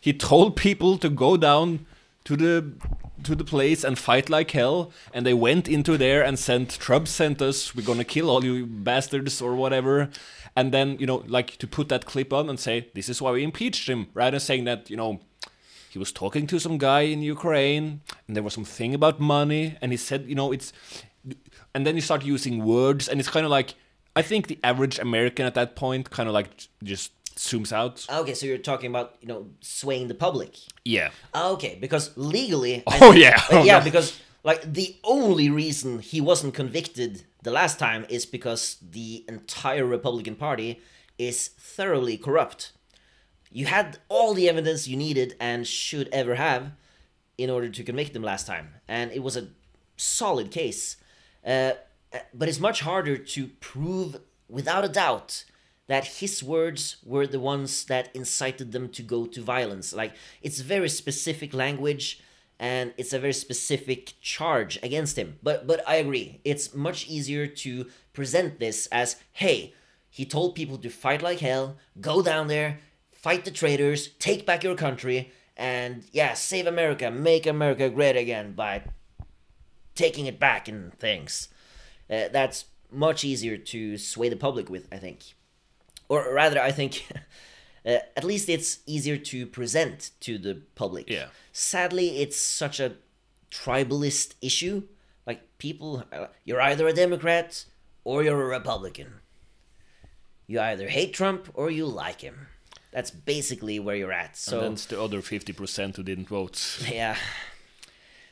[0.00, 1.86] He told people to go down
[2.28, 2.72] to the
[3.24, 7.08] to the place and fight like hell, and they went into there and sent Trump
[7.08, 7.74] sent us.
[7.74, 10.10] We're gonna kill all you bastards or whatever.
[10.54, 13.30] And then you know, like to put that clip on and say this is why
[13.30, 15.20] we impeached him, rather than saying that you know
[15.88, 19.78] he was talking to some guy in Ukraine and there was some thing about money
[19.80, 20.74] and he said, you know, it's
[21.74, 23.74] and then you start using words and it's kind of like
[24.14, 26.50] I think the average American at that point kind of like
[26.84, 28.04] just zooms out.
[28.10, 30.56] okay, so you're talking about you know swaying the public.
[30.84, 31.10] Yeah.
[31.32, 32.82] Ah, Okay, because legally.
[32.86, 33.36] Oh, yeah.
[33.50, 33.84] Uh, Oh, yeah, no.
[33.84, 39.84] because like the only reason he wasn't convicted the last time is because the entire
[39.86, 40.80] Republican Party
[41.18, 42.72] is thoroughly corrupt.
[43.50, 46.72] You had all the evidence you needed and should ever have
[47.36, 49.48] in order to convict him last time, and it was a
[49.96, 50.96] solid case.
[51.46, 51.72] Uh,
[52.34, 54.16] but it's much harder to prove
[54.48, 55.44] without a doubt
[55.88, 59.92] that his words were the ones that incited them to go to violence.
[59.92, 62.22] Like it's very specific language
[62.60, 65.38] and it's a very specific charge against him.
[65.42, 66.40] But but I agree.
[66.44, 69.74] It's much easier to present this as hey,
[70.10, 74.62] he told people to fight like hell, go down there, fight the traitors, take back
[74.62, 78.82] your country, and yeah, save America, make America great again by
[79.94, 81.48] taking it back and things.
[82.10, 85.34] Uh, that's much easier to sway the public with, I think.
[86.08, 87.06] Or rather, I think
[87.86, 91.08] uh, at least it's easier to present to the public.
[91.10, 91.26] Yeah.
[91.52, 92.96] Sadly, it's such a
[93.50, 94.82] tribalist issue.
[95.26, 97.64] Like, people, uh, you're either a Democrat
[98.04, 99.14] or you're a Republican.
[100.46, 102.48] You either hate Trump or you like him.
[102.90, 104.36] That's basically where you're at.
[104.36, 106.78] So and then the other 50% who didn't vote.
[106.90, 107.16] yeah.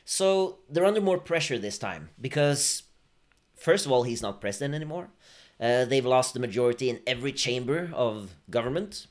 [0.03, 2.83] So they're under more pressure this time because,
[3.55, 5.09] first of all, he's not president anymore.
[5.59, 9.07] Uh, they've lost the majority in every chamber of government,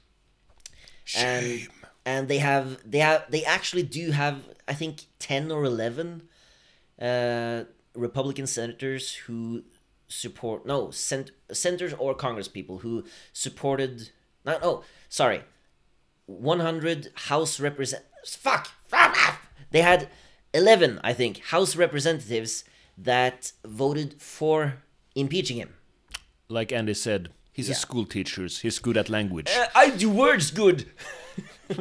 [1.17, 1.69] and
[2.05, 6.29] and they have they have they actually do have I think ten or eleven
[7.01, 9.65] uh, Republican senators who
[10.09, 14.11] support no cent- senators or Congress people who supported
[14.45, 15.43] not oh sorry
[16.27, 18.71] 100 House represent fuck
[19.73, 20.09] they had
[20.55, 22.63] 11 I think House representatives
[22.97, 24.79] that voted for
[25.15, 25.76] impeaching him.
[26.49, 27.73] Like Andy said, he's Yeah.
[27.75, 28.47] a school teacher.
[28.47, 29.49] He's good at language.
[29.51, 30.87] Uh, I do words good.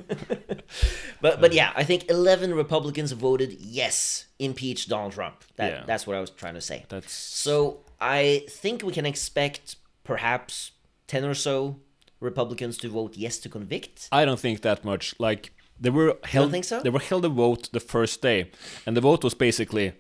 [1.21, 5.43] but but yeah, I think 11 Republicans voted yes, impeach Donald Trump.
[5.56, 5.84] That Yeah.
[5.86, 6.86] that's what I was trying to say.
[6.89, 10.71] That's So I think we can expect perhaps
[11.08, 11.80] 10 or so
[12.19, 14.08] Republicans to vote yes to convict.
[14.12, 15.13] I don't think that much.
[15.19, 16.51] Like they were held.
[16.51, 16.82] think so?
[16.82, 18.51] They were held a vote the first day,
[18.86, 19.93] and the vote was basically,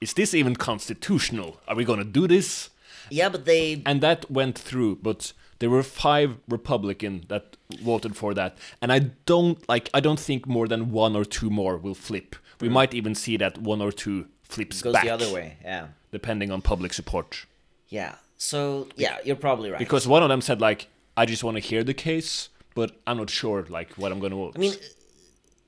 [0.00, 1.60] "Is this even constitutional?
[1.68, 2.70] Are we gonna do this?"
[3.10, 8.34] Yeah, but they And that went through, but there were five Republican that voted for
[8.34, 9.90] that, and I don't like.
[9.92, 12.36] I don't think more than one or two more will flip.
[12.60, 12.74] We hmm.
[12.74, 15.56] might even see that one or two flips goes back, the other way.
[15.62, 15.88] Yeah.
[16.10, 17.44] depending on public support.
[17.88, 18.14] Yeah.
[18.38, 19.78] So yeah, you're probably right.
[19.78, 23.16] Because one of them said like, "I just want to hear the case." But I'm
[23.16, 24.52] not sure, like, what I'm gonna vote.
[24.54, 24.74] I mean,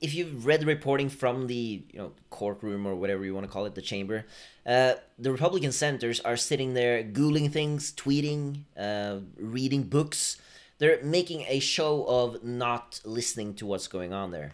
[0.01, 3.51] if you've read the reporting from the you know courtroom or whatever you want to
[3.51, 4.25] call it, the chamber,
[4.65, 10.37] uh, the Republican senators are sitting there googling things, tweeting, uh, reading books.
[10.79, 14.53] They're making a show of not listening to what's going on there.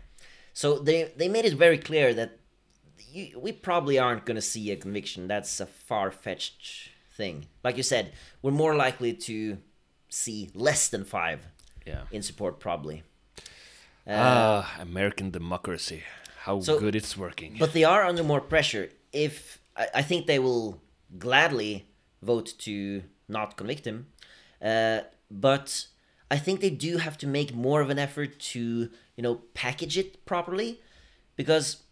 [0.54, 2.38] So they they made it very clear that
[3.12, 5.28] you, we probably aren't going to see a conviction.
[5.28, 7.48] That's a far fetched thing.
[7.64, 9.58] Like you said, we're more likely to
[10.10, 11.48] see less than five
[11.86, 12.02] yeah.
[12.12, 13.04] in support, probably.
[14.08, 16.04] Ah, American democracy.
[16.40, 17.58] How So- good it's working.
[17.60, 18.90] But they are under more pressure.
[19.12, 20.82] If I, I think they will
[21.18, 21.86] gladly
[22.22, 24.08] vote to not convict him,
[24.62, 25.88] uh, but
[26.32, 29.98] I think they do have to make more of an effort to you know, package
[29.98, 30.80] it properly
[31.36, 31.84] because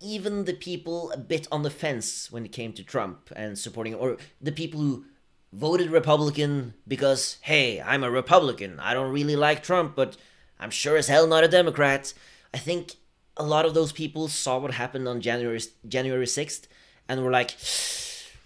[0.00, 3.94] even the people a bit on the fence when it came to Trump and supporting,
[3.94, 5.04] or the people who
[5.52, 8.78] voted Republican because, hey, I'm a Republican.
[8.80, 10.16] I don't really like Trump, but
[10.60, 12.12] I'm sure as hell not a Democrat.
[12.54, 12.94] I think
[13.36, 16.66] a lot of those people saw what happened on January January 6th
[17.08, 17.56] and were like,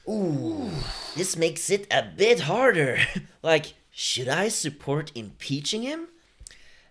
[0.08, 0.70] ooh,
[1.16, 2.98] this makes it a bit harder.
[3.42, 6.08] like, should I support impeaching him?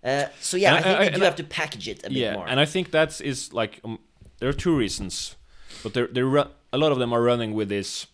[0.04, 2.10] Uh, so yeah, I think I- they and do I- have to package it a
[2.10, 2.48] bit yeah, more.
[2.48, 4.00] and I think that's is like um,
[4.40, 5.36] there are two reasons,
[5.82, 8.08] but there there ru- a lot of them are running with this.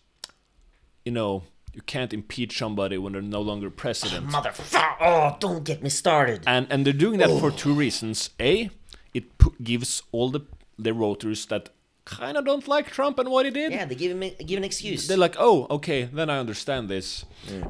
[1.04, 1.42] You know,
[1.72, 4.96] you can't impeach somebody when they're no longer president, Motherfucker!
[5.00, 6.42] Oh, don't get me started.
[6.46, 7.56] and and they're doing that for oh.
[7.56, 8.30] two reasons.
[8.40, 8.70] A,
[9.14, 9.24] it
[9.62, 10.40] gives all the
[10.78, 11.70] the voters that
[12.04, 13.72] kind of don't like Trump and what he did.
[13.72, 15.06] yeah, they give him a, give an excuse.
[15.06, 17.24] They're like, oh, okay, then I understand this.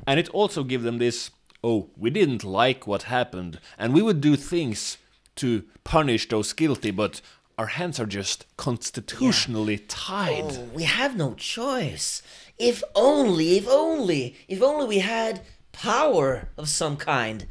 [0.06, 1.30] And it also gives them this,
[1.62, 4.96] oh, we didn't like what happened, and we would do things
[5.36, 7.20] to punish those guilty, but
[7.58, 10.44] our hands are just constitutionally tied.
[10.44, 12.22] Oh, we have no choice.
[12.60, 15.40] If only, if only, if only we had
[15.72, 17.46] power of some kind.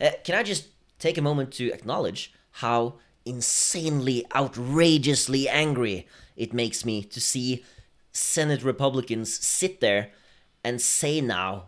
[0.00, 2.94] Uh, can I just take a moment to acknowledge how
[3.26, 7.62] insanely, outrageously angry it makes me to see
[8.10, 10.12] Senate Republicans sit there
[10.64, 11.66] and say now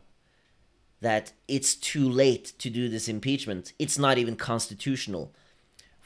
[1.02, 3.74] that it's too late to do this impeachment.
[3.78, 5.34] It's not even constitutional.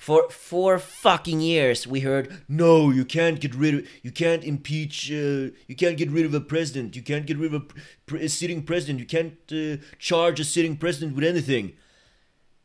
[0.00, 5.12] For four fucking years, we heard, "No, you can't get rid of, you can't impeach,
[5.12, 7.66] uh, you can't get rid of a president, you can't get rid of a,
[8.06, 11.74] pr- a sitting president, you can't uh, charge a sitting president with anything."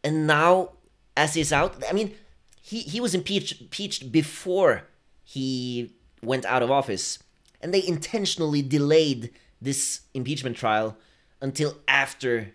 [0.02, 0.70] And now,
[1.18, 2.16] as he's out, I mean,
[2.62, 4.84] he he was impeached impeached before
[5.26, 5.92] he
[6.24, 7.20] went out of office,
[7.62, 9.30] and they intentionally delayed
[9.62, 10.96] this impeachment trial
[11.42, 12.54] until after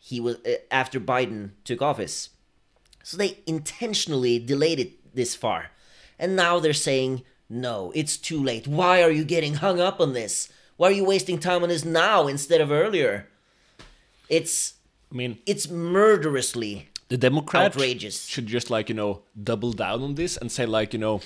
[0.00, 2.30] he was uh, after Biden took office.
[3.06, 5.70] So they intentionally delayed it this far.
[6.18, 8.66] And now they're saying, no, it's too late.
[8.66, 10.48] Why are you getting hung up on this?
[10.76, 13.28] Why are you wasting time on this now instead of earlier?
[14.28, 14.74] It's
[15.12, 18.26] I mean, it's murderously the Democrats outrageous.
[18.26, 21.20] should just like, you know, double down on this and say, like, you know,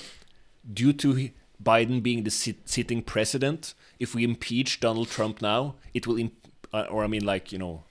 [0.71, 1.31] due to
[1.65, 6.47] Biden being the sit- sitting president, if we impeach Donald Trump now, it will, imp-
[6.75, 7.85] uh, or I mean, like, you know,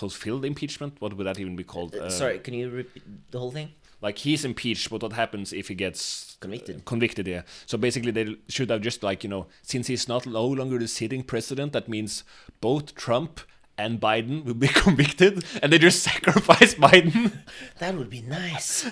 [0.00, 0.92] fulfill the impeachment?
[1.02, 1.90] What would that even be called?
[1.94, 3.68] Uh, Sorry, can you repeat the whole thing?
[4.02, 6.02] like he's impeached but what happens if he gets
[6.40, 6.76] Convicted.
[6.76, 10.22] uh, convicted yeah so basically they should have just like you know since he's not
[10.26, 12.24] no longer the sitting president that means
[12.62, 13.40] both trump
[13.76, 17.30] and biden will be convicted and they just sacrifice biden
[17.78, 18.86] That would be nice.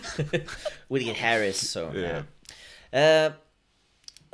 [0.90, 2.22] we get Harris, so Yeah.
[2.92, 3.00] yeah.
[3.00, 3.28] Uh,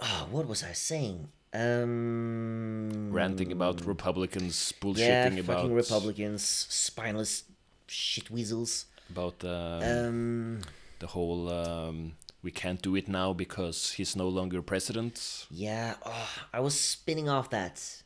[0.08, 1.28] oh, what was I saying?
[1.54, 7.44] Um, ranting about republicans yeah, bullshitting about fucking Republicans, spineless
[7.86, 8.86] shit weasels.
[9.10, 10.60] about uh, Um,
[10.98, 12.12] the whole um,
[12.42, 17.28] we can't do it now because he's no longer president yeah, oh, I was spinning
[17.28, 18.02] off that.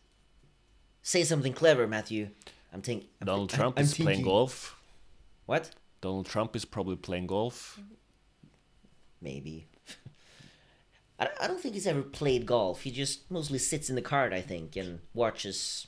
[1.02, 2.28] Say something clever, Matthew.
[2.72, 3.08] I'm thinking.
[3.24, 4.76] donald trump I'm is playing golf
[5.46, 5.70] What?
[6.00, 7.80] donald trump is probably playing golf
[9.20, 9.66] Maybe.
[11.18, 12.82] I, I don't think he's ever played golf.
[12.82, 15.86] He just mostly sits in the cart, I think, and watches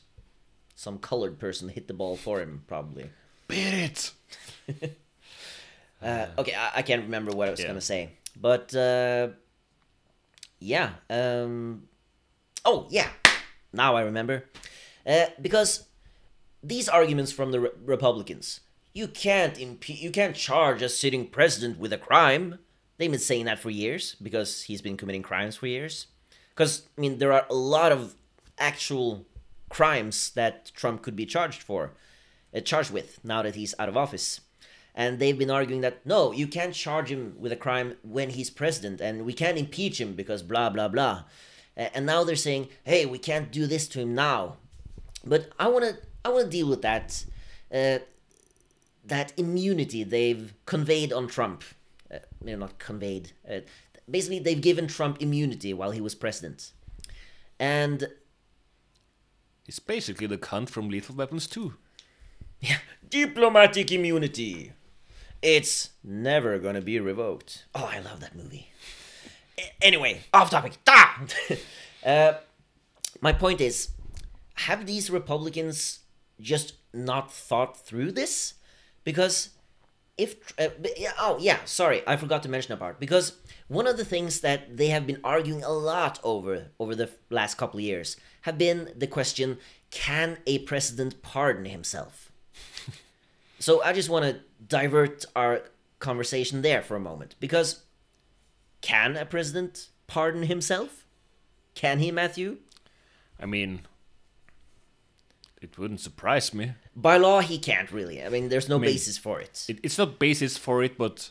[0.74, 3.10] some colored person hit the ball for him, probably.
[3.48, 4.12] beat it
[6.02, 7.66] Uh, okay, I, I can't remember what I was Yeah.
[7.66, 9.28] gonna say, but uh,
[10.58, 10.92] yeah.
[11.10, 11.88] Um,
[12.64, 13.08] oh yeah,
[13.72, 14.46] now I remember.
[15.06, 15.84] Uh, because
[16.62, 18.60] these arguments from the re- Republicans,
[18.94, 22.58] you can't impe- you can't charge a sitting president with a crime.
[23.00, 26.08] They've been saying that for years because he's been committing crimes for years.
[26.50, 28.14] Because I mean, there are a lot of
[28.58, 29.24] actual
[29.70, 31.94] crimes that Trump could be charged for,
[32.54, 34.42] uh, charged with now that he's out of office.
[34.94, 38.50] And they've been arguing that no, you can't charge him with a crime when he's
[38.50, 41.24] president, and we can't impeach him because blah blah blah.
[41.78, 44.58] And now they're saying, hey, we can't do this to him now.
[45.24, 47.24] But I want to I want to deal with that
[47.72, 48.01] uh,
[49.07, 51.64] that immunity they've conveyed on Trump.
[52.12, 53.32] Uh, no, not conveyed.
[53.48, 53.61] Uh,
[54.11, 56.72] basically, they've given Trump immunity while he was president.
[57.58, 58.08] And
[59.70, 61.74] He's basically the cunt from Lethal Weapons 2.
[62.58, 64.72] Yeah, diplomatic immunity.
[65.42, 67.66] It's never gonna be revoked.
[67.72, 68.72] Oh, I love that movie.
[69.80, 70.72] Anyway, off topic.
[70.88, 71.22] Ah!
[72.04, 72.32] uh,
[73.20, 73.90] my point is,
[74.54, 76.00] have these Republicans
[76.40, 78.54] just not thought through this?
[79.04, 79.50] Because
[80.20, 80.68] if uh,
[81.18, 83.00] oh yeah, sorry, I forgot to mention a part.
[83.00, 83.36] Because
[83.68, 87.56] one of the things that they have been arguing a lot over over the last
[87.56, 89.58] couple of years have been the question:
[89.90, 92.30] Can a president pardon himself?
[93.62, 95.60] So I just want to divert our
[95.98, 97.82] conversation there for a moment because
[98.80, 101.04] can a president pardon himself?
[101.74, 102.56] Can he, Matthew?
[103.38, 103.82] I mean,
[105.60, 106.72] it wouldn't surprise me.
[107.01, 108.22] By law, he can't really.
[108.22, 109.64] I mean, there's no mean, basis for it.
[109.68, 109.78] it.
[109.82, 111.30] It's not basis for it, but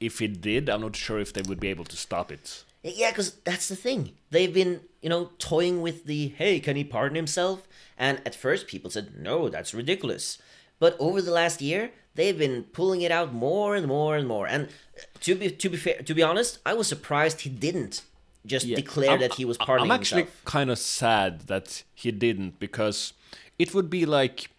[0.00, 2.64] if it did, I'm not sure if they would be able to stop it.
[2.82, 4.12] Yeah, because that's the thing.
[4.30, 7.66] They've been, you know, toying with the hey, can he pardon himself?
[7.98, 10.38] And at first, people said, no, that's ridiculous.
[10.78, 14.46] But over the last year, they've been pulling it out more and more and more.
[14.46, 18.02] And uh, to be to be fair, to be honest, I was surprised he didn't
[18.44, 22.12] just declare I'm- that he was I- pardoning I'm actually kind of sad that he
[22.12, 23.14] didn't because
[23.58, 24.50] it would be like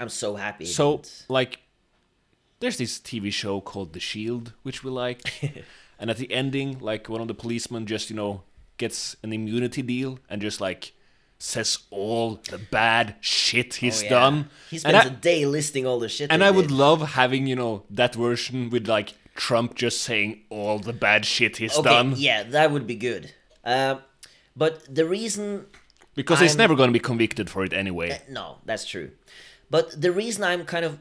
[0.00, 0.64] I'm so happy.
[0.64, 1.26] so didn't.
[1.28, 1.60] like
[2.60, 5.22] there's this TV show called The Shield which we like
[5.98, 8.42] and at the ending like one of the policemen just you know
[8.78, 10.92] gets an immunity deal and just like
[11.38, 14.10] says all the bad shit he's Oh, yeah.
[14.10, 16.30] done He spends I, a day listing all the shit.
[16.32, 20.78] and I would love having you know that version with like Trump just saying all
[20.78, 23.32] the bad shit he's Okay, done yeah, that would be good.
[23.64, 23.96] Uh,
[24.56, 25.66] but the reason
[26.14, 29.10] because he's I'm- never going to be convicted for it anyway No, that's true.
[29.70, 30.98] But the reason I'm kind of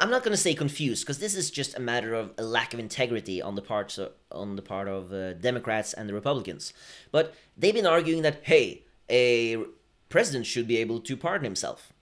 [0.00, 2.72] I'm not going to say confused because this is just a matter of a lack
[2.74, 6.72] of integrity on the parts of, on the part of uh, Democrats and the Republicans.
[7.12, 9.58] But they've been arguing that hey, a
[10.08, 11.92] president should be able to pardon himself.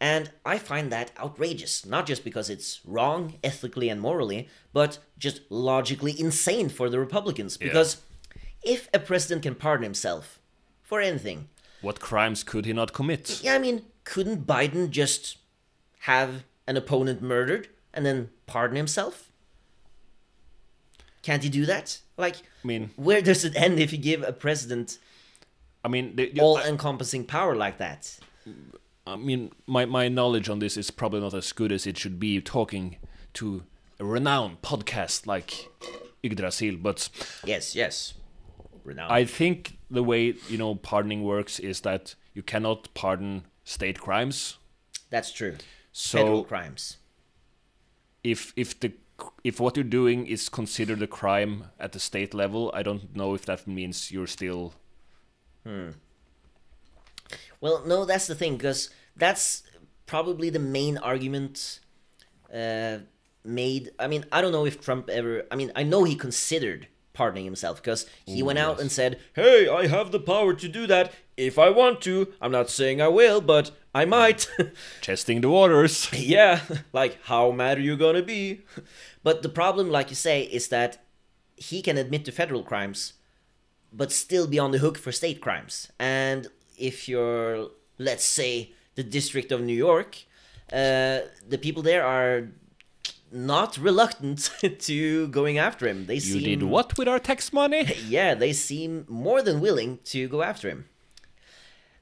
[0.00, 5.40] And I find that outrageous, not just because it's wrong ethically and morally, but just
[5.50, 7.56] logically insane for the Republicans.
[7.56, 7.96] Because
[8.62, 10.38] if a president can pardon himself
[10.82, 11.48] for anything,
[11.80, 15.36] what crimes could he not commit yeah, I mean, couldn't Biden just
[16.00, 19.30] have an opponent murdered and then pardon himself?
[21.22, 21.98] Can't he do that?
[22.16, 24.98] Like, I mean where does it end if you give a president
[25.84, 28.18] I mean, the, the- all encompassing power like that?
[29.06, 32.18] I mean, my, my knowledge on this is probably not as good as it should
[32.18, 32.96] be talking
[33.34, 33.64] to
[34.00, 35.68] a renowned podcast like
[36.22, 37.08] Yggdrasil, but
[37.44, 38.14] Yes, yes.
[38.84, 39.12] Renowned.
[39.12, 44.58] I think the way, you know, pardoning works is that you cannot pardon state crimes.
[45.10, 45.56] That's true.
[45.92, 46.96] So Federal crimes.
[48.24, 48.92] if if the
[49.42, 53.34] if what you're doing is considered a crime at the state level, I don't know
[53.34, 54.72] if that means you're still
[55.64, 55.90] Hmm.
[57.60, 59.62] Well, no, that's the thing, because that's
[60.06, 61.80] probably the main argument
[62.54, 62.98] uh,
[63.44, 63.90] made.
[63.98, 65.42] I mean, I don't know if Trump ever.
[65.50, 69.68] I mean, I know he considered pardoning himself because he went out and said, "Hey,
[69.68, 72.14] I have the power to do that if I want to.
[72.40, 74.48] I'm not saying I will, but I might."
[75.00, 76.08] testing the waters.
[76.12, 76.60] yeah,
[76.92, 78.62] like how mad are you gonna be?
[79.24, 80.98] But the problem, like you say, is that
[81.56, 83.14] he can admit to federal crimes,
[83.92, 85.90] but still be on the hook for state crimes.
[85.98, 86.46] And
[86.78, 87.68] if you're,
[87.98, 90.16] let's say, the District of New York,
[90.72, 92.48] uh, the people there are
[93.30, 96.06] not reluctant to going after him.
[96.06, 97.82] They You seem did what with our tax money?
[98.08, 100.86] yeah, they seem more than willing to go after him.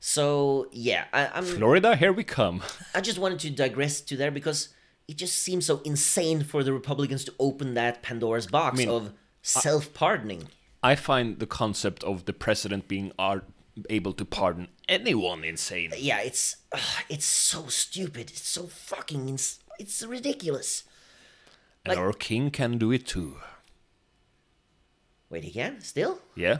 [0.01, 1.45] So yeah, I, I'm.
[1.45, 2.63] Florida, here we come.
[2.95, 4.69] I just wanted to digress to there because
[5.09, 9.13] it just seems so insane for the Republicans to open that Pandora's box mean, of
[9.43, 10.49] self pardoning.
[10.83, 13.13] I find the concept of the president being
[13.91, 15.93] able to pardon anyone insane.
[15.93, 16.57] Uh, yeah, it's
[17.09, 18.31] it's so stupid.
[18.31, 20.85] It's so fucking ins- it's ridiculous.
[21.85, 23.39] And Like- our king can do it too.
[25.29, 26.21] Wait, he can still?
[26.35, 26.59] Yeah?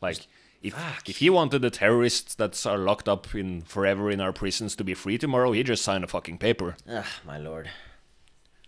[0.00, 0.26] Like,
[0.62, 1.08] if, Fuck.
[1.08, 4.84] if he wanted the terrorists that are locked up in forever in our prisons to
[4.84, 6.76] be free tomorrow, he just signed a fucking paper.
[6.88, 7.70] Ugh, my lord.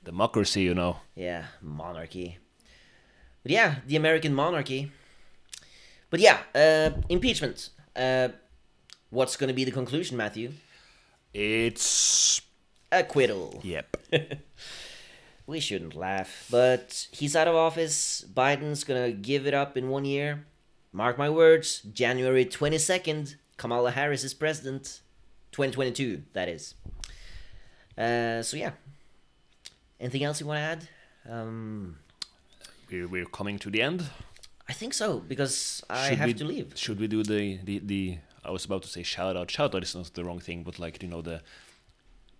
[0.05, 0.99] Democracy, you know.
[1.14, 2.38] Yeah, monarchy.
[3.43, 4.90] But yeah, the American monarchy.
[6.11, 7.70] But yeah, uh, impeachment.
[7.95, 8.28] Uh,
[9.11, 10.53] what's going to be the conclusion, Matthew?
[11.32, 12.40] It's.
[12.90, 13.61] Acquittal.
[13.62, 13.97] Yep.
[15.45, 18.24] We shouldn't laugh, but he's out of office.
[18.32, 20.47] Biden's gonna give it up in one year.
[20.93, 25.01] Mark my words, January 22nd, Kamala Harris is president.
[25.53, 26.74] 2022, that is.
[27.97, 28.72] Uh, so, yeah.
[30.01, 30.88] Anything else you want to add?
[31.30, 31.97] Um,
[32.90, 34.05] We're, we're coming to the end.
[34.68, 36.72] I think so, because I Should have we- to leave.
[36.76, 38.18] Should we do the, the, the.
[38.45, 39.51] I was about to say shout out.
[39.51, 41.43] Shout out is not the wrong thing, but like, you know, the.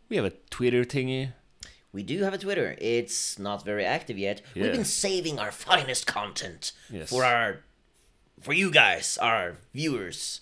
[0.09, 1.33] We have a Twitter thingy.
[1.93, 2.75] We do have a Twitter.
[2.81, 4.41] It's not very active yet.
[4.55, 7.11] We've been saving our finest content Yes.
[7.11, 7.61] for our
[8.41, 10.41] for you guys, our viewers.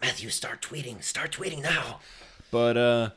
[0.00, 1.02] Matthew, start tweeting.
[1.02, 2.00] Start tweeting now.
[2.50, 3.10] But uh,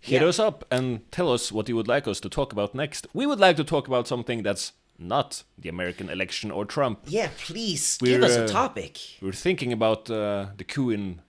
[0.00, 0.28] hit Yeah.
[0.28, 3.06] us up and tell us what you would like us to talk about next.
[3.14, 7.00] We would like to talk about something that's not the American election or Trump.
[7.06, 8.98] Yeah, please give We're, us a uh, topic.
[9.22, 11.22] We're thinking about uh, the coup in,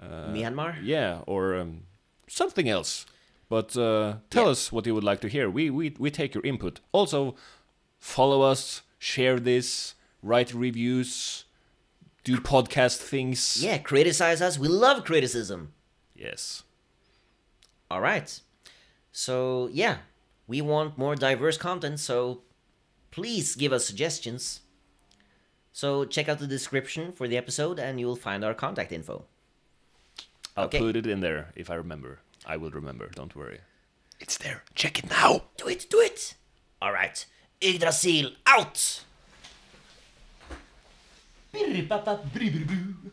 [0.00, 0.76] Myanmar?
[0.82, 1.82] yeah, or um,
[2.28, 3.04] something else.
[3.48, 4.50] But uh, tell Yeah.
[4.52, 5.50] us what you would like to hear.
[5.50, 6.80] We, we we take your input.
[6.92, 7.34] Also,
[7.98, 11.44] follow us, share this, write reviews,
[12.24, 13.62] do podcast things.
[13.62, 14.58] Yeah, criticize us.
[14.58, 15.72] We love criticism.
[16.14, 16.62] Yes.
[17.90, 18.38] All right.
[19.12, 19.98] So, yeah,
[20.46, 22.42] we want more diverse content, so
[23.10, 24.60] please give us suggestions.
[25.72, 29.24] So, check out the description for the episode and you'll find our contact info.
[30.56, 30.78] I'll Okay.
[30.78, 32.20] put it in there if I remember.
[32.44, 33.08] I will remember.
[33.14, 33.60] Don't worry.
[34.18, 34.64] It's there.
[34.74, 35.44] Check it now.
[35.56, 36.34] Do it, do it!
[36.82, 37.24] All right.
[37.62, 39.04] Yggdrasil out!
[41.52, 43.10] Пирри-папа, бри-бри-брю.